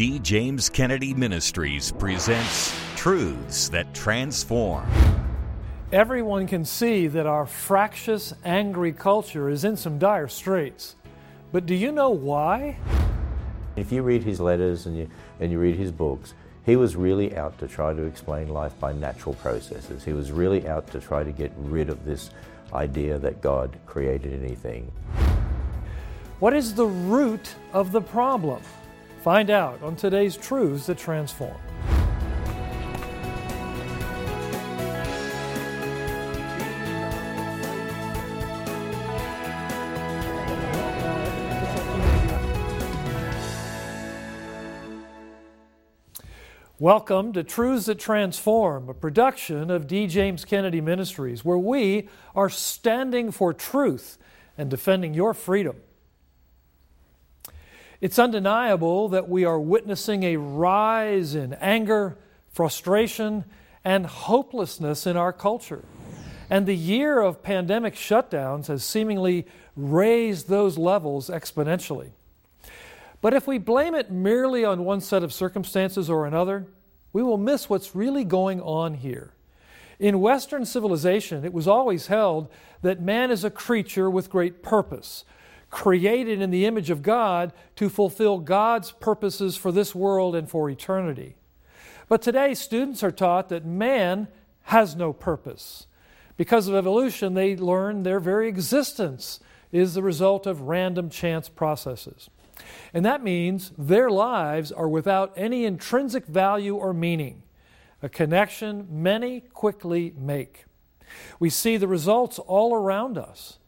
[0.00, 0.18] D.
[0.20, 4.88] James Kennedy Ministries presents Truths That Transform.
[5.92, 10.96] Everyone can see that our fractious, angry culture is in some dire straits.
[11.52, 12.78] But do you know why?
[13.76, 16.32] If you read his letters and you, and you read his books,
[16.64, 20.02] he was really out to try to explain life by natural processes.
[20.02, 22.30] He was really out to try to get rid of this
[22.72, 24.90] idea that God created anything.
[26.38, 28.62] What is the root of the problem?
[29.22, 31.54] Find out on today's Truths That Transform.
[46.78, 50.06] Welcome to Truths That Transform, a production of D.
[50.06, 54.16] James Kennedy Ministries, where we are standing for truth
[54.56, 55.76] and defending your freedom.
[58.00, 62.16] It's undeniable that we are witnessing a rise in anger,
[62.48, 63.44] frustration,
[63.84, 65.84] and hopelessness in our culture.
[66.48, 72.12] And the year of pandemic shutdowns has seemingly raised those levels exponentially.
[73.20, 76.66] But if we blame it merely on one set of circumstances or another,
[77.12, 79.34] we will miss what's really going on here.
[79.98, 82.48] In Western civilization, it was always held
[82.80, 85.24] that man is a creature with great purpose,
[85.70, 90.68] created in the image of God to fulfill God's purposes for this world and for
[90.68, 91.36] eternity.
[92.08, 94.28] But today, students are taught that man
[94.64, 95.86] has no purpose.
[96.36, 99.40] Because of evolution, they learn their very existence
[99.70, 102.30] is the result of random chance processes.
[102.92, 107.42] And that means their lives are without any intrinsic value or meaning,
[108.02, 110.64] a connection many quickly make.
[111.38, 113.58] We see the results all around us.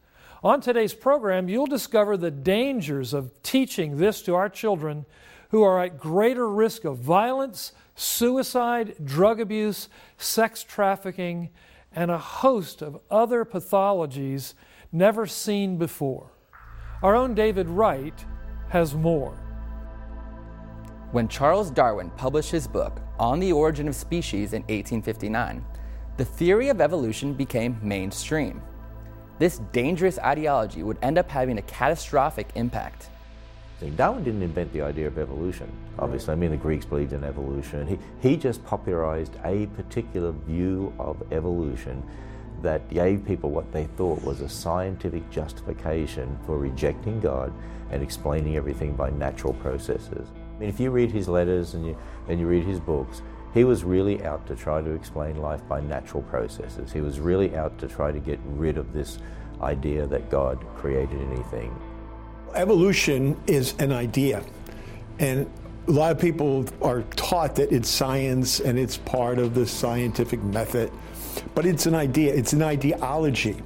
[0.43, 5.05] On today's program, you'll discover the dangers of teaching this to our children
[5.51, 11.49] who are at greater risk of violence, suicide, drug abuse, sex trafficking,
[11.95, 14.53] and a host of other pathologies
[14.91, 16.29] never seen before.
[17.01, 18.25] Our own David Wright
[18.67, 19.39] has more.
[21.13, 25.63] When Charles Darwin published his book, On the Origin of Species, in 1859,
[26.17, 28.61] the theory of evolution became mainstream.
[29.39, 33.09] This dangerous ideology would end up having a catastrophic impact.
[33.97, 35.69] Darwin didn't invent the idea of evolution.
[35.99, 37.85] Obviously, I mean, the Greeks believed in evolution.
[37.85, 42.01] He, he just popularized a particular view of evolution
[42.61, 47.51] that gave people what they thought was a scientific justification for rejecting God
[47.91, 50.29] and explaining everything by natural processes.
[50.55, 51.97] I mean, if you read his letters and you,
[52.29, 53.21] and you read his books,
[53.53, 56.91] he was really out to try to explain life by natural processes.
[56.91, 59.19] He was really out to try to get rid of this
[59.61, 61.73] idea that God created anything.
[62.55, 64.43] Evolution is an idea,
[65.19, 65.49] and
[65.87, 70.41] a lot of people are taught that it's science and it's part of the scientific
[70.43, 70.91] method,
[71.55, 73.61] but it's an idea, it's an ideology.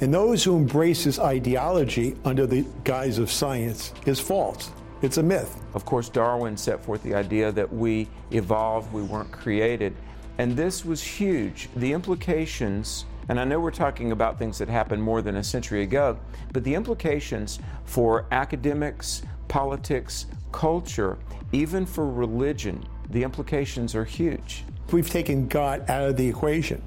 [0.00, 4.70] And those who embrace this ideology under the guise of science is false.
[5.02, 5.60] It's a myth.
[5.74, 9.94] Of course, Darwin set forth the idea that we evolved, we weren't created.
[10.38, 11.68] And this was huge.
[11.74, 15.82] The implications, and I know we're talking about things that happened more than a century
[15.82, 16.18] ago,
[16.52, 21.18] but the implications for academics, politics, culture,
[21.50, 24.64] even for religion, the implications are huge.
[24.92, 26.80] We've taken God out of the equation.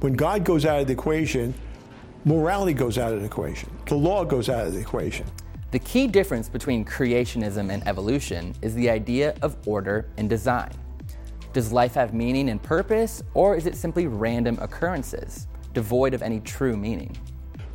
[0.00, 1.54] When God goes out of the equation,
[2.24, 5.26] morality goes out of the equation, the law goes out of the equation.
[5.70, 10.72] The key difference between creationism and evolution is the idea of order and design.
[11.52, 16.40] Does life have meaning and purpose, or is it simply random occurrences, devoid of any
[16.40, 17.16] true meaning?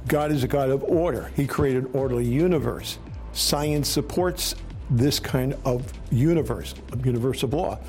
[0.08, 1.32] God is a God of order.
[1.38, 3.00] He created an orderly universe.
[3.32, 4.56] Science supports
[4.90, 7.80] this kind of universe, of universe of law.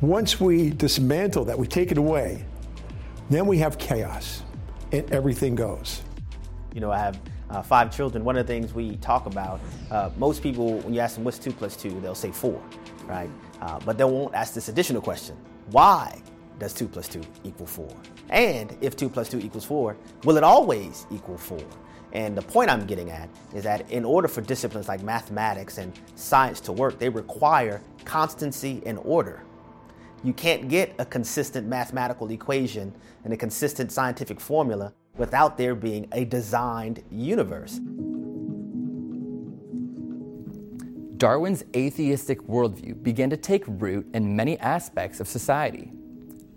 [0.00, 2.46] Once we dismantle that, we take it away,
[3.28, 4.42] then we have chaos
[4.90, 6.00] and everything goes.
[6.74, 7.20] You know, I have
[7.50, 8.24] uh, five children.
[8.24, 11.38] One of the things we talk about, uh, most people, when you ask them what's
[11.38, 12.60] two plus two, they'll say four,
[13.06, 13.30] right?
[13.60, 15.36] Uh, but they won't ask this additional question
[15.70, 16.20] why
[16.58, 17.94] does two plus two equal four?
[18.30, 21.62] And if two plus two equals four, will it always equal four?
[22.12, 25.92] And the point I'm getting at is that in order for disciplines like mathematics and
[26.16, 29.42] science to work, they require constancy and order.
[30.24, 32.92] You can't get a consistent mathematical equation
[33.24, 37.80] and a consistent scientific formula without there being a designed universe.
[41.16, 45.92] Darwin's atheistic worldview began to take root in many aspects of society,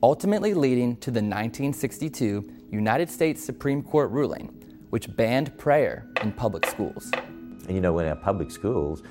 [0.01, 4.47] ultimately leading to the 1962 United States Supreme Court ruling,
[4.89, 7.11] which banned prayer in public schools.
[7.67, 9.03] And you know, when our public schools,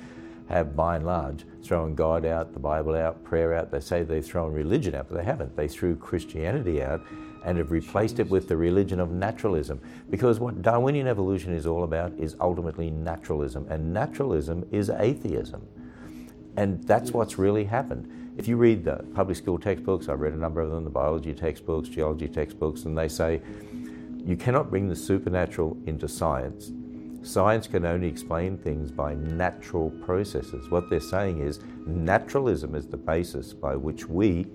[0.49, 3.71] have, by and large, thrown God out, the Bible out, prayer out.
[3.71, 5.55] They say they've thrown religion out, but they haven't.
[5.55, 7.01] They threw Christianity out
[7.43, 9.81] and have replaced it with the religion of naturalism.
[10.09, 15.67] Because what Darwinian evolution is all about is ultimately naturalism, and naturalism is atheism.
[16.55, 18.33] And that's what's really happened.
[18.37, 21.33] If you read the public school textbooks, I've read a number of them, the biology
[21.33, 23.41] textbooks, geology textbooks, and they say
[24.25, 26.71] you cannot bring the supernatural into science.
[27.23, 30.69] Science can only explain things by natural processes.
[30.69, 34.47] What they're saying is naturalism is the basis by which we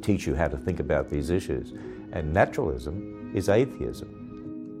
[0.00, 1.72] teach you how to think about these issues.
[2.14, 4.20] And naturalism is atheism.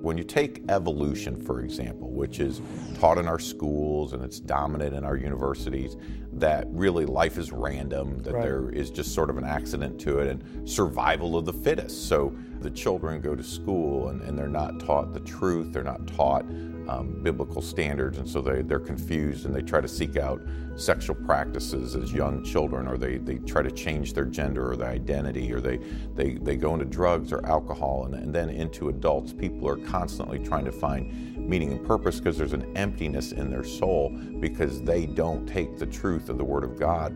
[0.00, 2.60] When you take evolution, for example, which is
[3.00, 5.96] taught in our schools and it's dominant in our universities,
[6.34, 8.42] that really life is random, that right.
[8.42, 12.06] there is just sort of an accident to it, and survival of the fittest.
[12.06, 16.06] So the children go to school and, and they're not taught the truth, they're not
[16.06, 16.44] taught
[16.88, 20.40] um, biblical standards, and so they, they're confused and they try to seek out
[20.76, 24.90] sexual practices as young children, or they, they try to change their gender or their
[24.90, 25.78] identity, or they,
[26.14, 29.32] they, they go into drugs or alcohol, and, and then into adults.
[29.32, 33.64] People are constantly trying to find meaning and purpose because there's an emptiness in their
[33.64, 34.10] soul
[34.40, 37.14] because they don't take the truth of the Word of God.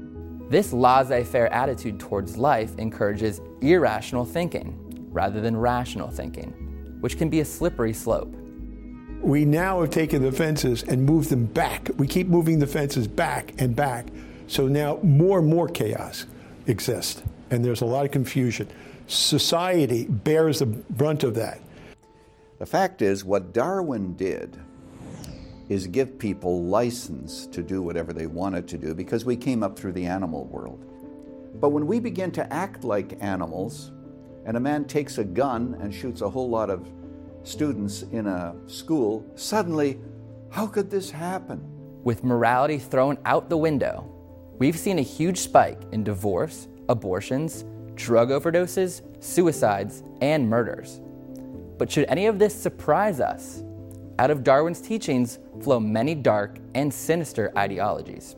[0.51, 4.79] This laissez faire attitude towards life encourages irrational thinking
[5.11, 6.53] rather than rational thinking,
[7.01, 8.35] which can be a slippery slope.
[9.21, 11.91] We now have taken the fences and moved them back.
[11.97, 14.07] We keep moving the fences back and back.
[14.47, 16.25] So now more and more chaos
[16.67, 18.69] exists, and there's a lot of confusion.
[19.09, 21.61] Society bears the brunt of that.
[22.59, 24.57] The fact is, what Darwin did
[25.69, 29.79] is give people license to do whatever they wanted to do because we came up
[29.79, 30.85] through the animal world.
[31.61, 33.91] But when we begin to act like animals,
[34.47, 36.89] and a man takes a gun and shoots a whole lot of
[37.43, 39.99] students in a school, suddenly,
[40.51, 41.61] how could this happen?
[42.05, 44.11] With morality thrown out the window,
[44.59, 47.65] we've seen a huge spike in divorce, abortions,
[47.95, 51.01] drug overdoses, suicides, and murders.
[51.79, 53.63] But should any of this surprise us?
[54.19, 58.37] Out of Darwin's teachings flow many dark and sinister ideologies.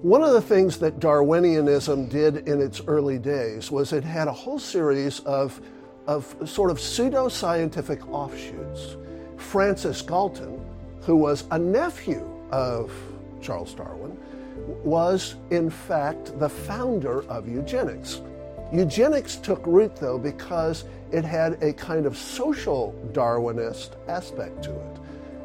[0.00, 4.32] One of the things that Darwinianism did in its early days was it had a
[4.32, 5.60] whole series of
[6.06, 8.96] of sort of pseudo-scientific offshoots.
[9.36, 10.64] Francis Galton,
[11.02, 12.92] who was a nephew of
[13.40, 14.16] Charles Darwin,
[14.84, 18.20] was in fact the founder of eugenics.
[18.72, 24.98] Eugenics took root though because it had a kind of social Darwinist aspect to it.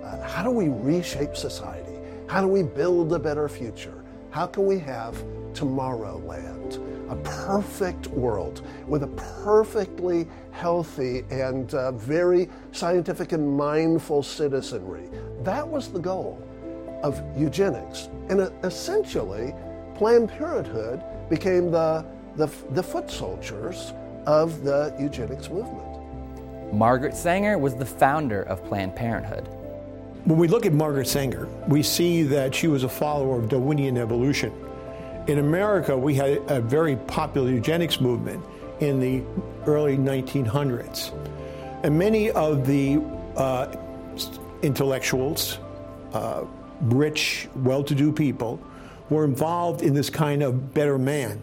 [0.03, 1.98] Uh, how do we reshape society?
[2.27, 4.03] How do we build a better future?
[4.30, 5.15] How can we have
[5.53, 6.96] Tomorrowland?
[7.09, 9.07] A perfect world with a
[9.44, 15.09] perfectly healthy and uh, very scientific and mindful citizenry.
[15.44, 16.42] That was the goal
[17.04, 18.09] of eugenics.
[18.30, 19.54] And uh, essentially,
[19.95, 22.06] Planned Parenthood became the,
[22.36, 23.94] the, the foot soldiers
[24.25, 25.83] of the eugenics movement.
[26.74, 29.48] Margaret Sanger was the founder of Planned Parenthood.
[30.25, 33.98] When we look at Margaret Sanger, we see that she was a follower of Darwinian
[33.98, 34.51] evolution.
[35.27, 38.44] In America, we had a very popular eugenics movement
[38.79, 39.21] in the
[39.65, 41.12] early 1900s.
[41.83, 43.01] And many of the
[43.35, 43.75] uh,
[44.62, 45.59] intellectuals,
[46.13, 46.45] uh,
[46.81, 48.62] rich, well to do people,
[49.09, 51.41] were involved in this kind of better man.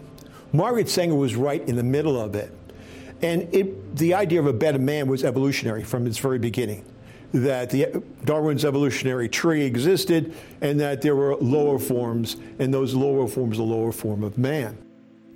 [0.55, 2.57] Margaret Sanger was right in the middle of it.
[3.21, 6.87] And it, the idea of a better man was evolutionary from its very beginning
[7.35, 13.27] that the Darwin's evolutionary tree existed and that there were lower forms, and those lower
[13.27, 14.79] forms, the lower form of man.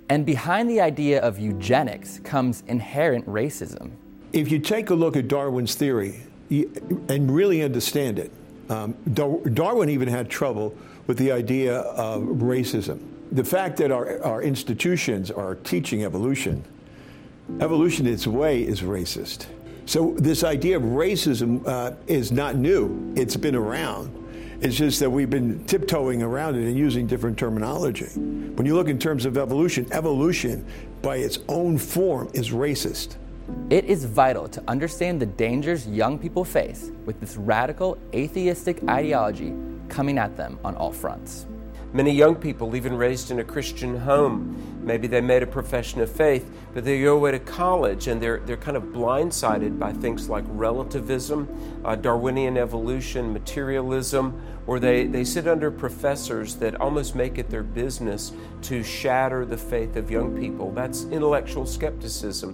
[0.07, 3.91] And behind the idea of eugenics comes inherent racism.
[4.31, 8.31] If you take a look at Darwin's theory and really understand it,
[8.69, 10.75] um, Darwin even had trouble
[11.05, 12.99] with the idea of racism.
[13.31, 16.63] The fact that our, our institutions are teaching evolution,
[17.59, 19.47] evolution in its way is racist.
[19.89, 23.11] So this idea of racism uh, is not new.
[23.15, 24.13] It's been around.
[24.61, 28.05] It's just that we've been tiptoeing around it and using different terminology.
[28.05, 30.63] When you look in terms of evolution, evolution
[31.01, 33.15] by its own form is racist.
[33.71, 39.55] It is vital to understand the dangers young people face with this radical atheistic ideology
[39.87, 41.47] coming at them on all fronts.
[41.91, 46.11] Many young people, even raised in a Christian home, maybe they made a profession of
[46.11, 50.29] faith, but they go away to college and they're, they're kind of blindsided by things
[50.29, 51.47] like relativism,
[51.83, 57.63] uh, Darwinian evolution, materialism, or they, they sit under professors that almost make it their
[57.63, 60.71] business to shatter the faith of young people.
[60.71, 62.53] That's intellectual skepticism.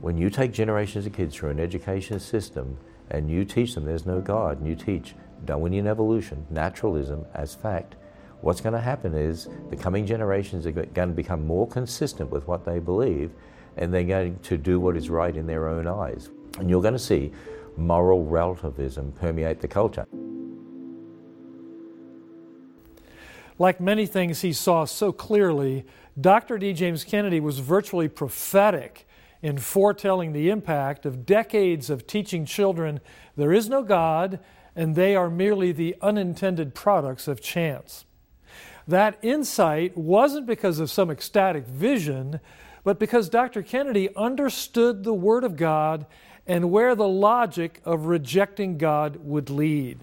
[0.00, 2.78] When you take generations of kids through an education system
[3.10, 5.14] and you teach them there's no God, and you teach
[5.44, 7.96] Darwinian evolution, naturalism as fact,
[8.40, 12.46] what's going to happen is the coming generations are going to become more consistent with
[12.46, 13.32] what they believe
[13.76, 16.30] and they're going to do what is right in their own eyes.
[16.58, 17.32] And you're going to see
[17.76, 20.06] moral relativism permeate the culture.
[23.58, 25.84] Like many things he saw so clearly,
[26.20, 26.58] Dr.
[26.58, 26.72] D.
[26.72, 29.06] James Kennedy was virtually prophetic
[29.42, 33.00] in foretelling the impact of decades of teaching children
[33.36, 34.40] there is no God
[34.74, 38.04] and they are merely the unintended products of chance.
[38.88, 42.40] That insight wasn't because of some ecstatic vision,
[42.84, 43.62] but because Dr.
[43.62, 46.06] Kennedy understood the Word of God
[46.46, 49.98] and where the logic of rejecting God would lead.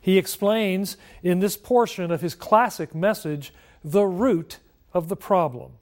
[0.00, 3.52] He explains in this portion of his classic message
[3.84, 4.60] the root
[4.94, 5.72] of the problem.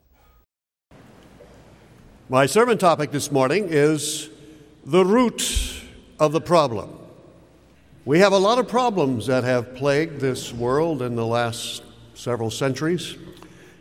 [2.28, 4.28] My sermon topic this morning is
[4.84, 5.82] the root
[6.18, 6.98] of the problem.
[8.04, 11.84] We have a lot of problems that have plagued this world in the last
[12.14, 13.16] several centuries,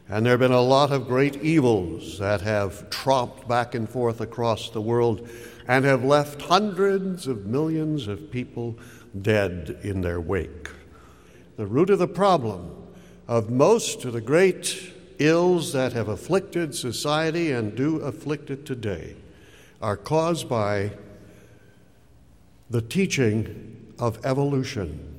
[0.10, 4.22] and there have been a lot of great evils that have tromped back and forth
[4.22, 5.28] across the world
[5.68, 8.78] and have left hundreds of millions of people
[9.22, 10.70] dead in their wake.
[11.56, 12.76] The root of the problem
[13.28, 19.16] of most of the great ills that have afflicted society and do afflict it today
[19.82, 20.92] are caused by
[22.70, 25.13] the teaching of evolution.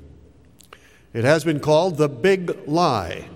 [1.14, 3.28] It has been called the big lie,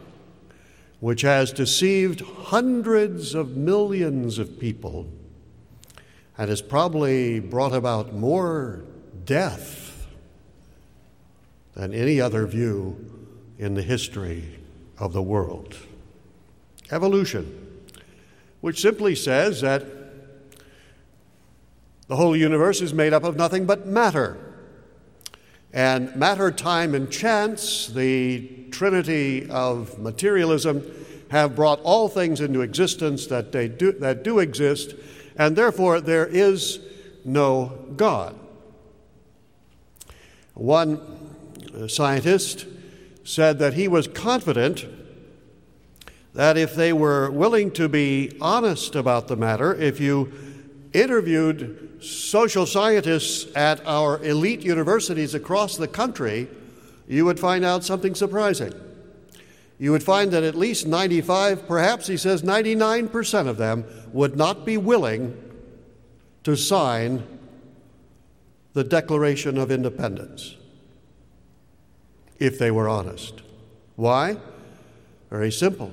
[0.98, 5.06] which has deceived hundreds of millions of people
[6.36, 8.82] and has probably brought about more
[9.24, 10.08] death
[11.74, 12.96] than any other view
[13.58, 14.58] in the history
[14.98, 15.76] of the world.
[16.90, 17.80] Evolution,
[18.60, 19.84] which simply says that
[22.08, 24.47] the whole universe is made up of nothing but matter.
[25.72, 30.82] And matter, time, and chance, the trinity of materialism,
[31.30, 34.94] have brought all things into existence that, they do, that do exist,
[35.36, 36.80] and therefore there is
[37.24, 38.34] no God.
[40.54, 41.00] One
[41.86, 42.66] scientist
[43.24, 44.86] said that he was confident
[46.34, 50.32] that if they were willing to be honest about the matter, if you
[50.92, 56.48] interviewed social scientists at our elite universities across the country,
[57.06, 58.72] you would find out something surprising.
[59.78, 64.66] You would find that at least 95, perhaps he says 99% of them, would not
[64.66, 65.36] be willing
[66.44, 67.26] to sign
[68.72, 70.56] the Declaration of Independence
[72.38, 73.42] if they were honest.
[73.96, 74.36] Why?
[75.30, 75.92] Very simple.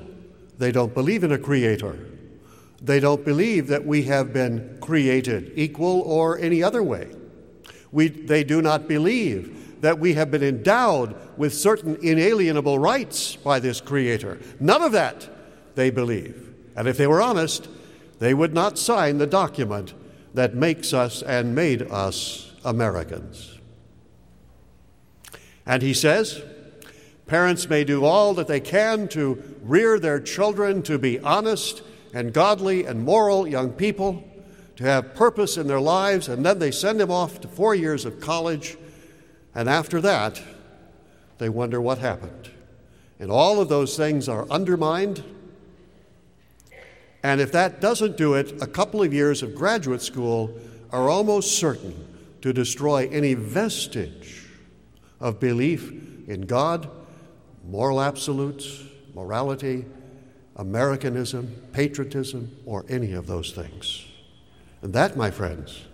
[0.58, 1.98] They don't believe in a creator.
[2.86, 7.10] They don't believe that we have been created equal or any other way.
[7.92, 13.60] We, they do not believe that we have been endowed with certain inalienable rights by
[13.60, 14.40] this creator.
[14.60, 15.28] None of that
[15.74, 16.54] they believe.
[16.76, 17.68] And if they were honest,
[18.20, 19.96] they would not sign the document
[20.36, 23.58] that makes us and made us Americans.
[25.66, 26.44] And he says,
[27.26, 31.82] Parents may do all that they can to rear their children to be honest
[32.16, 34.24] and godly and moral young people,
[34.78, 38.06] to have purpose in their lives, and then they send them off to four years
[38.06, 38.78] of college,
[39.54, 40.42] and after that,
[41.38, 42.50] they wonder what happened.
[43.20, 45.24] And all of those things are undermined.
[47.24, 50.58] And if that doesn't do it, a couple of years of graduate school
[50.92, 52.08] are almost certain
[52.42, 54.46] to destroy any vestige
[55.20, 55.92] of belief
[56.28, 56.90] in God
[57.68, 59.86] moral absolutes, morality,
[60.56, 64.06] Americanism, patriotism, or any of those things.
[64.82, 65.86] And that, my friends,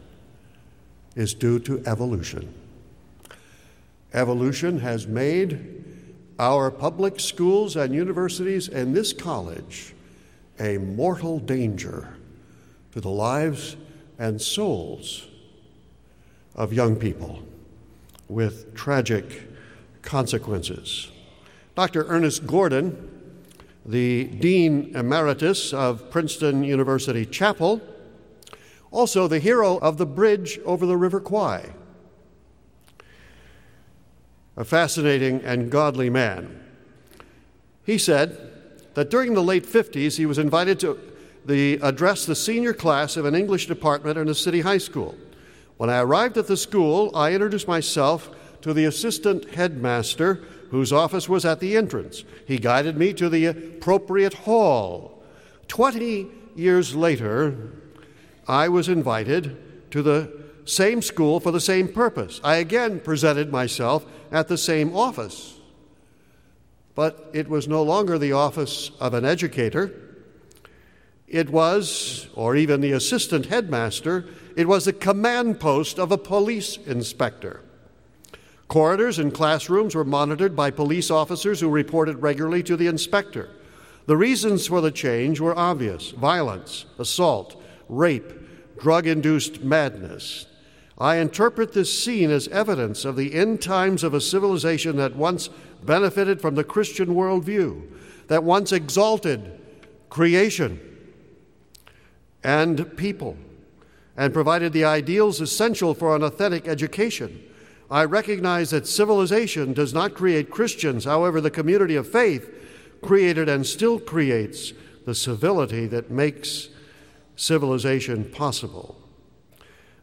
[1.16, 2.54] is due to evolution.
[4.14, 5.84] Evolution has made
[6.38, 9.94] our public schools and universities and this college
[10.60, 12.16] a mortal danger
[12.92, 13.76] to the lives
[14.20, 15.28] and souls
[16.56, 17.42] of young people
[18.28, 19.44] with tragic
[20.02, 21.10] consequences.
[21.76, 22.06] Dr.
[22.08, 23.11] Ernest Gordon,
[23.86, 27.82] the Dean Emeritus of Princeton University Chapel,
[28.92, 31.70] also the hero of the bridge over the River Kwai,
[34.56, 36.64] a fascinating and godly man.
[37.84, 38.52] He said
[38.94, 41.00] that during the late 50s he was invited to
[41.46, 45.16] the, address the senior class of an English department in a city high school.
[45.78, 48.30] When I arrived at the school, I introduced myself
[48.62, 52.24] to the assistant headmaster whose office was at the entrance.
[52.48, 55.22] He guided me to the appropriate hall.
[55.68, 57.72] Twenty years later,
[58.48, 60.32] I was invited to the
[60.66, 62.42] same school for the same purpose.
[62.44, 65.60] I again presented myself at the same office.
[66.96, 69.92] but it was no longer the office of an educator.
[71.28, 74.26] It was, or even the assistant headmaster,
[74.58, 77.62] it was the command post of a police inspector.
[78.72, 83.50] Corridors and classrooms were monitored by police officers who reported regularly to the inspector.
[84.06, 88.32] The reasons for the change were obvious violence, assault, rape,
[88.80, 90.46] drug induced madness.
[90.98, 95.50] I interpret this scene as evidence of the end times of a civilization that once
[95.84, 97.92] benefited from the Christian worldview,
[98.28, 99.52] that once exalted
[100.10, 100.80] creation
[102.42, 103.36] and people,
[104.16, 107.50] and provided the ideals essential for an authentic education.
[107.92, 112.50] I recognize that civilization does not create Christians, however, the community of faith
[113.02, 114.72] created and still creates
[115.06, 116.70] the civility that makes
[117.36, 118.96] civilization possible.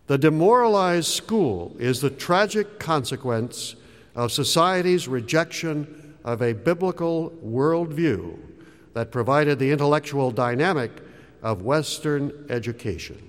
[0.07, 3.75] The demoralized school is the tragic consequence
[4.15, 8.37] of society's rejection of a biblical worldview
[8.93, 10.91] that provided the intellectual dynamic
[11.43, 13.23] of Western education.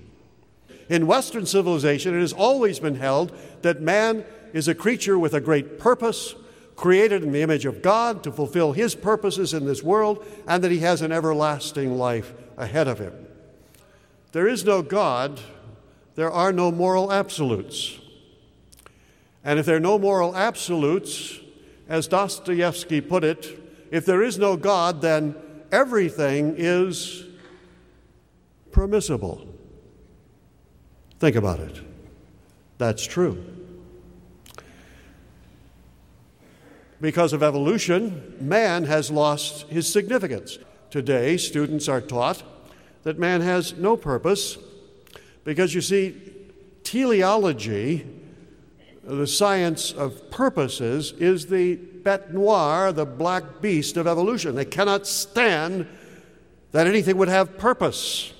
[0.90, 5.40] In Western civilization, it has always been held that man is a creature with a
[5.40, 6.34] great purpose,
[6.76, 10.70] created in the image of God to fulfill his purposes in this world, and that
[10.70, 13.26] he has an everlasting life ahead of him.
[14.32, 15.40] There is no God
[16.20, 17.98] there are no moral absolutes.
[19.42, 21.40] And if there are no moral absolutes,
[21.88, 23.58] as Dostoevsky put it,
[23.90, 25.34] if there is no God, then
[25.72, 27.24] everything is
[28.70, 29.48] permissible.
[31.18, 31.80] Think about it.
[32.76, 33.42] That's true.
[37.00, 40.58] Because of evolution, man has lost his significance.
[40.90, 42.42] Today, students are taught
[43.04, 44.58] that man has no purpose
[45.44, 46.14] because you see,
[46.84, 48.06] teleology,
[49.02, 54.54] the science of purposes, is the bete noire, the black beast of evolution.
[54.54, 55.86] They cannot stand
[56.72, 58.32] that anything would have purpose.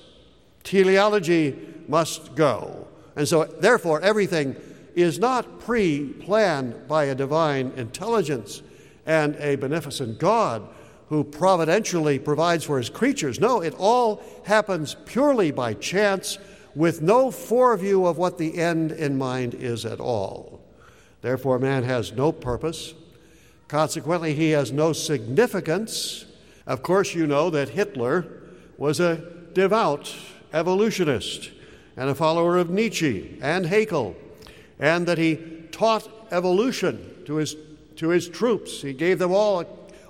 [0.63, 1.55] Teleology
[1.87, 2.87] must go.
[3.15, 4.55] And so, therefore, everything
[4.95, 8.61] is not pre planned by a divine intelligence
[9.05, 10.67] and a beneficent God
[11.09, 13.39] who providentially provides for his creatures.
[13.39, 16.37] No, it all happens purely by chance
[16.73, 20.61] with no foreview of what the end in mind is at all.
[21.21, 22.93] Therefore, man has no purpose.
[23.67, 26.25] Consequently, he has no significance.
[26.65, 28.25] Of course, you know that Hitler
[28.77, 29.21] was a
[29.53, 30.15] devout
[30.53, 31.51] evolutionist
[31.97, 34.15] and a follower of Nietzsche and Haeckel,
[34.81, 35.37] and that he
[35.71, 37.55] taught evolution to his,
[37.95, 38.81] to his troops.
[38.81, 39.63] He gave them all,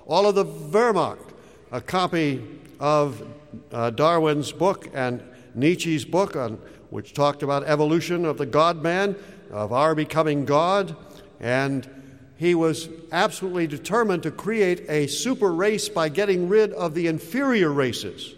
[0.06, 1.32] all of the Wehrmacht
[1.70, 2.42] a copy
[2.80, 3.26] of
[3.72, 5.22] uh, Darwin's book and
[5.54, 6.58] Nietzsche's book, on,
[6.90, 9.16] which talked about evolution of the God man,
[9.50, 10.96] of our becoming God,
[11.40, 11.88] and
[12.36, 17.70] he was absolutely determined to create a super race by getting rid of the inferior
[17.70, 18.34] races.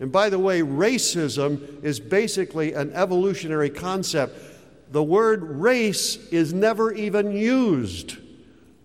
[0.00, 4.36] And by the way, racism is basically an evolutionary concept.
[4.94, 8.16] The word race is never even used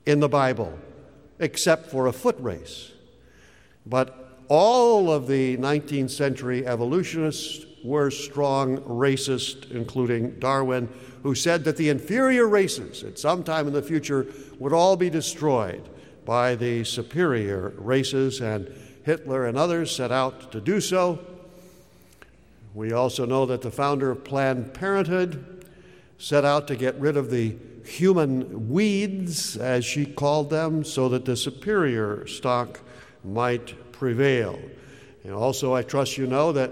[0.08, 0.76] in the Bible,
[1.38, 2.92] except for a foot race.
[3.86, 10.90] But all of the 19th century evolutionists were strong racists, including Darwin,
[11.22, 14.26] who said that the inferior races at some time in the future
[14.58, 15.88] would all be destroyed
[16.26, 18.68] by the superior races, and
[19.04, 21.20] Hitler and others set out to do so.
[22.74, 25.59] We also know that the founder of Planned Parenthood
[26.20, 31.26] set out to get rid of the human weeds, as she called them, so that
[31.26, 32.80] the superior stock
[33.24, 34.60] might prevail.
[35.24, 36.72] And also, I trust you know that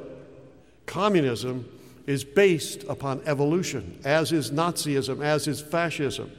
[0.86, 1.68] Communism
[2.06, 6.32] is based upon evolution, as is Nazism, as is fascism.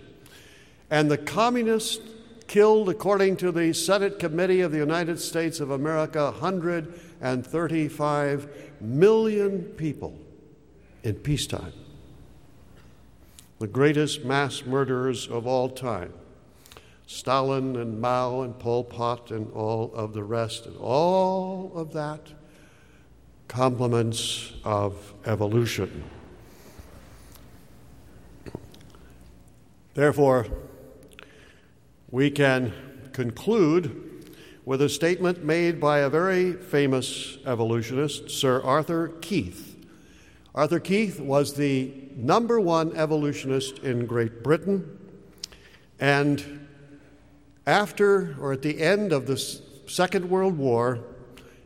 [0.90, 2.01] And the communists
[2.47, 8.49] killed, according to the Senate Committee of the United States of America, 135
[8.81, 10.18] million people
[11.03, 11.75] in peacetime.
[13.59, 16.12] The greatest mass murderers of all time.
[17.09, 22.21] Stalin and Mao and Pol Pot and all of the rest, and all of that
[23.49, 26.05] compliments of evolution.
[29.94, 30.47] Therefore,
[32.11, 32.73] we can
[33.12, 34.25] conclude
[34.64, 39.67] with a statement made by a very famous evolutionist, Sir Arthur Keith.
[40.59, 44.99] Arthur Keith was the number one evolutionist in Great Britain,
[46.01, 46.66] and
[47.64, 49.37] after or at the end of the
[49.87, 50.99] Second World War,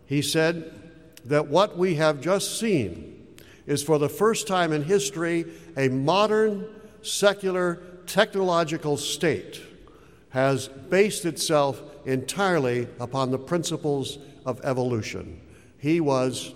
[0.04, 0.78] he said,
[1.24, 3.34] that what we have just seen
[3.66, 5.46] is for the first time in history
[5.78, 6.66] a modern,
[7.00, 7.76] secular,
[8.06, 9.62] technological state
[10.28, 15.40] has based itself entirely upon the principles of evolution.
[15.78, 16.52] He was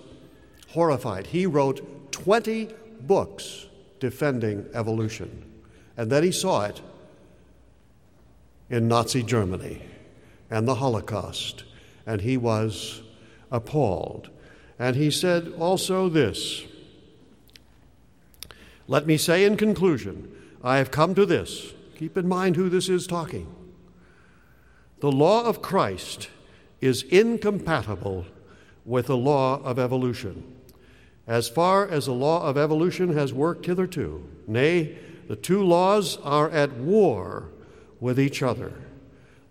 [0.67, 1.25] horrified.
[1.25, 2.69] He wrote 20
[3.01, 3.67] books
[3.99, 5.43] defending evolution.
[5.95, 6.81] And then he saw it
[8.69, 9.83] in Nazi Germany
[10.49, 11.63] and the Holocaust,
[12.05, 13.03] and he was
[13.51, 14.29] appalled.
[14.79, 16.63] And he said also this
[18.87, 20.31] Let me say in conclusion,
[20.63, 21.73] I have come to this.
[21.97, 23.53] Keep in mind who this is talking.
[25.01, 26.29] The law of Christ
[26.81, 28.25] is incompatible
[28.85, 30.56] with the law of evolution.
[31.27, 36.49] As far as the law of evolution has worked hitherto, nay, the two laws are
[36.49, 37.49] at war
[37.99, 38.71] with each other.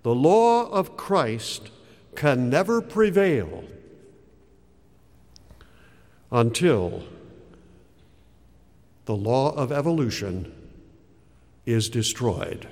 [0.02, 1.70] The law of Christ
[2.14, 3.64] can never prevail
[6.32, 7.04] until
[9.04, 10.52] the law of evolution
[11.66, 12.66] is destroyed.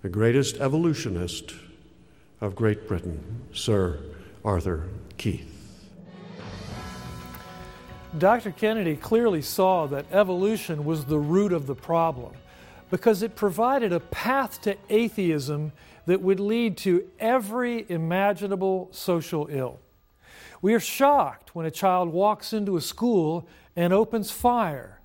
[0.00, 1.54] The greatest evolutionist
[2.40, 3.98] of Great Britain, Sir
[4.44, 5.57] Arthur Keith.
[8.16, 8.52] Dr.
[8.52, 12.32] Kennedy clearly saw that evolution was the root of the problem
[12.90, 15.72] because it provided a path to atheism
[16.06, 19.78] that would lead to every imaginable social ill.
[20.62, 25.00] We are shocked when a child walks into a school and opens fire.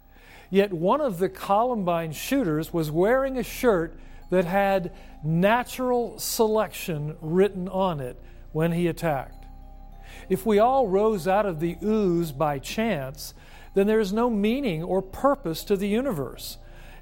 [0.50, 7.68] Yet one of the Columbine shooters was wearing a shirt that had natural selection written
[7.68, 8.18] on it
[8.54, 9.43] when he attacked.
[10.30, 13.34] If we all rose out of the ooze by chance,
[13.74, 16.58] then there is no meaning or purpose to the universe,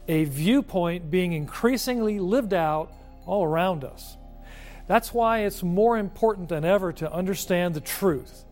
[0.08, 2.92] a viewpoint being increasingly lived out
[3.26, 4.18] all around us.
[4.88, 8.44] That's why it's more important than ever to understand the truth.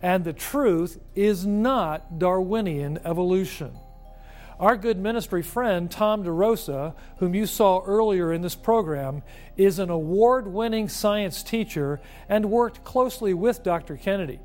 [0.00, 3.72] And the truth is not Darwinian evolution.
[4.64, 9.22] Our good ministry friend, Tom DeRosa, whom you saw earlier in this program,
[9.58, 12.00] is an award winning science teacher
[12.30, 13.98] and worked closely with Dr.
[13.98, 14.40] Kennedy.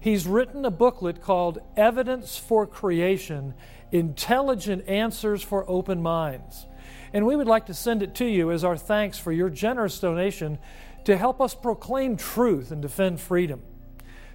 [0.00, 3.54] He's written a booklet called Evidence for Creation
[3.92, 6.66] Intelligent Answers for Open Minds.
[7.12, 10.00] And we would like to send it to you as our thanks for your generous
[10.00, 10.58] donation
[11.04, 13.62] to help us proclaim truth and defend freedom.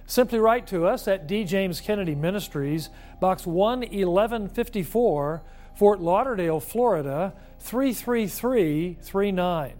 [0.06, 1.42] Simply write to us at D.
[1.44, 2.90] James Kennedy Ministries,
[3.20, 5.42] Box 11154,
[5.74, 9.72] Fort Lauderdale, Florida 33339,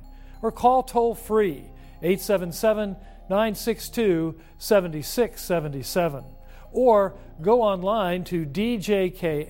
[0.42, 1.70] or call toll free
[2.02, 2.96] 877
[3.28, 6.24] 962 7677,
[6.72, 9.46] or go online to djkm.org.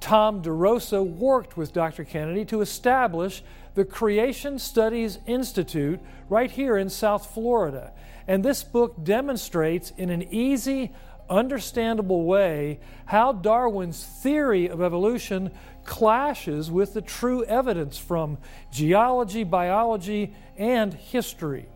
[0.00, 2.04] Tom DeRosa worked with Dr.
[2.04, 7.92] Kennedy to establish the Creation Studies Institute right here in South Florida.
[8.26, 10.92] And this book demonstrates in an easy,
[11.28, 15.50] understandable way how Darwin's theory of evolution
[15.84, 18.38] clashes with the true evidence from
[18.70, 21.66] geology, biology, and history.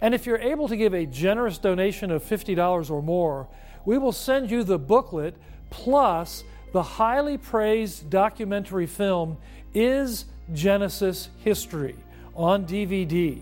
[0.00, 3.48] And if you're able to give a generous donation of $50 or more,
[3.84, 5.36] we will send you the booklet
[5.70, 9.38] plus the highly praised documentary film
[9.74, 11.96] Is Genesis History
[12.34, 13.40] on DVD.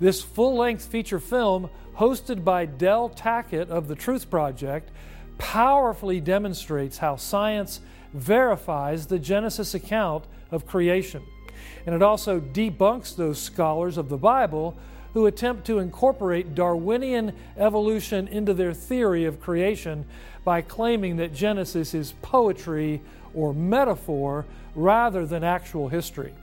[0.00, 4.90] This full length feature film, hosted by Del Tackett of the Truth Project,
[5.38, 7.80] powerfully demonstrates how science
[8.12, 11.22] verifies the Genesis account of creation.
[11.86, 14.76] And it also debunks those scholars of the Bible
[15.14, 20.04] who attempt to incorporate Darwinian evolution into their theory of creation
[20.44, 23.00] by claiming that Genesis is poetry
[23.32, 26.34] or metaphor rather than actual history.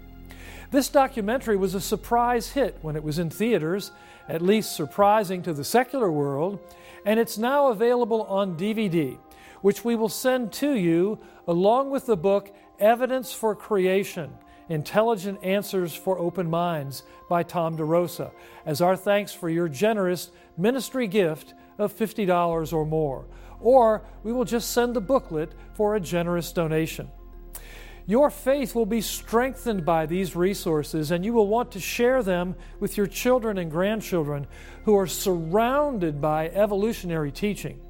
[0.72, 3.92] This documentary was a surprise hit when it was in theaters,
[4.30, 6.58] at least surprising to the secular world,
[7.06, 9.18] and it's now available on DVD,
[9.62, 14.32] which we will send to you along with the book Evidence for Creation
[14.72, 18.32] Intelligent Answers for Open Minds by Tom DeRosa,
[18.66, 23.26] as our thanks for your generous ministry gift of $50 or more.
[23.60, 27.10] Or we will just send the booklet for a generous donation.
[28.06, 32.56] Your faith will be strengthened by these resources, and you will want to share them
[32.80, 34.48] with your children and grandchildren
[34.86, 37.82] who are surrounded by evolutionary teaching.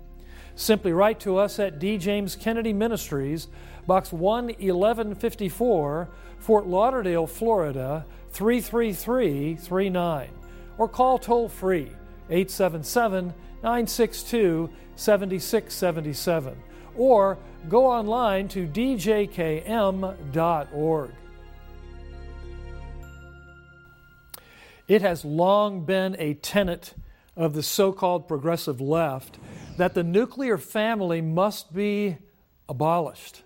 [0.56, 1.98] Simply write to us at D.
[1.98, 3.48] James Kennedy Ministries,
[3.88, 6.10] Box 11154,
[6.42, 10.30] Fort Lauderdale, Florida 33339,
[10.78, 11.92] or call toll free
[12.30, 16.58] 877 962 7677
[16.96, 17.38] or
[17.70, 19.62] go online to djkm.org.
[24.88, 26.96] It has long been a tenet
[27.38, 29.38] of the so called progressive left
[29.78, 32.18] that the nuclear family must be
[32.68, 33.44] abolished.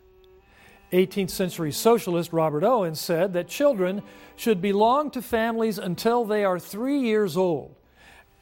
[0.95, 4.01] 18th century socialist Robert Owen said that children
[4.35, 7.75] should belong to families until they are three years old,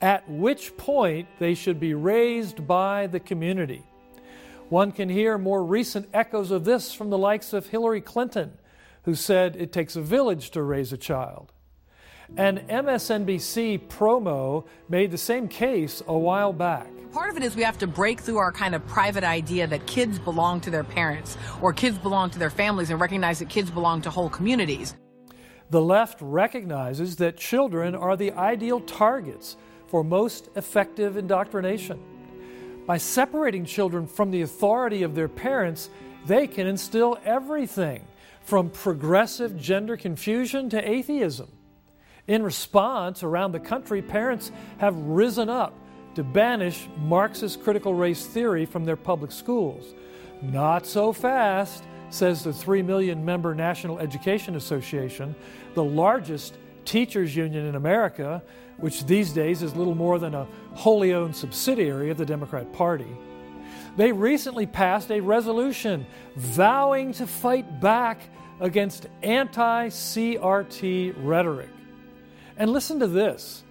[0.01, 3.83] at which point they should be raised by the community.
[4.69, 8.53] One can hear more recent echoes of this from the likes of Hillary Clinton,
[9.03, 11.51] who said it takes a village to raise a child.
[12.37, 16.87] An MSNBC promo made the same case a while back.
[17.13, 19.85] Part of it is we have to break through our kind of private idea that
[19.85, 23.69] kids belong to their parents or kids belong to their families and recognize that kids
[23.69, 24.95] belong to whole communities.
[25.69, 31.99] The left recognizes that children are the ideal targets for most effective indoctrination.
[32.87, 35.91] By separating children from the authority of their parents,
[36.25, 38.07] they can instill everything
[38.41, 41.51] from progressive gender confusion to atheism.
[42.27, 45.77] In response, around the country, parents have risen up
[46.15, 49.93] to banish Marxist critical race theory from their public schools.
[50.41, 55.35] Not so fast, says the 3 million member National Education Association,
[55.73, 58.43] the largest teachers' union in America,
[58.77, 63.07] which these days is little more than a wholly owned subsidiary of the Democrat Party.
[63.95, 68.21] They recently passed a resolution vowing to fight back
[68.59, 71.69] against anti CRT rhetoric.
[72.57, 73.62] And listen to this.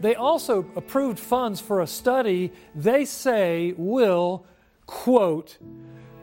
[0.00, 4.44] They also approved funds for a study they say will,
[4.86, 5.58] quote,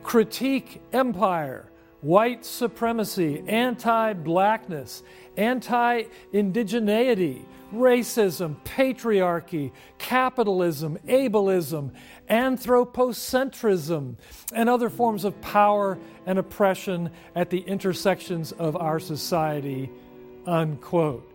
[0.02, 5.02] critique empire, white supremacy, anti blackness,
[5.36, 11.90] anti indigeneity, racism, patriarchy, capitalism, ableism,
[12.30, 14.14] anthropocentrism,
[14.54, 19.90] and other forms of power and oppression at the intersections of our society.
[20.46, 21.28] Unquote.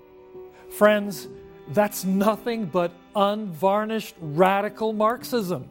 [0.72, 1.28] Friends,
[1.74, 5.68] that's nothing but unvarnished radical Marxism.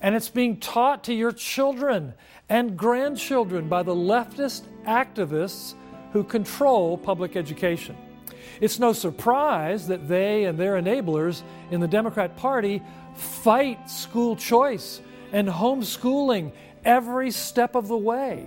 [0.00, 2.14] And it's being taught to your children
[2.48, 5.74] and grandchildren by the leftist activists
[6.12, 7.96] who control public education.
[8.60, 12.82] It's no surprise that they and their enablers in the Democrat Party
[13.14, 15.00] fight school choice
[15.32, 16.52] and homeschooling
[16.84, 18.46] every step of the way,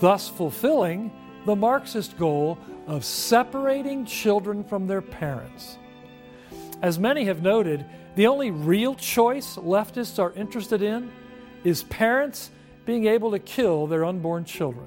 [0.00, 1.12] thus fulfilling
[1.46, 5.78] the Marxist goal of separating children from their parents.
[6.82, 7.84] As many have noted,
[8.14, 11.10] the only real choice leftists are interested in
[11.64, 12.50] is parents
[12.84, 14.86] being able to kill their unborn children.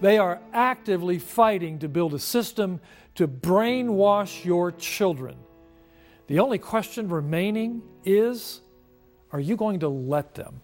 [0.00, 2.80] They are actively fighting to build a system
[3.14, 5.36] to brainwash your children.
[6.26, 8.60] The only question remaining is
[9.30, 10.60] are you going to let them?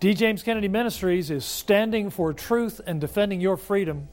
[0.00, 0.12] D.
[0.12, 4.08] James Kennedy Ministries is standing for truth and defending your freedom.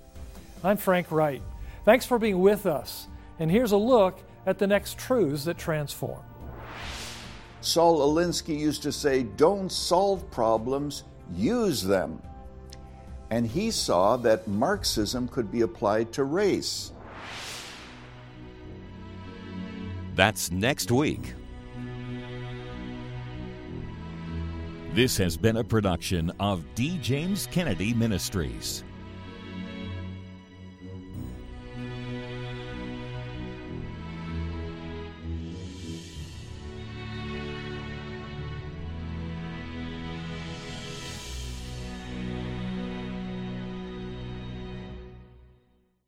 [0.64, 1.42] I'm Frank Wright.
[1.86, 3.08] Thanks for being with us.
[3.42, 6.24] And here's a look at the next truths that transform.
[7.60, 11.04] Saul Alinsky used to say, Don't solve problems,
[11.36, 12.22] use them
[13.32, 16.92] and he saw that Marxism could be applied to race.
[20.16, 21.34] That's next week.
[24.94, 26.98] This has been a production of D.
[26.98, 28.84] James Kennedy Ministries.